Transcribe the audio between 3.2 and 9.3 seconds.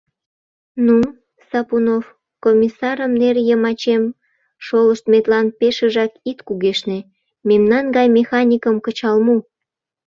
нер йымачем шолышметлан пешыжак ит кугешне, мемнан гай механикым кычал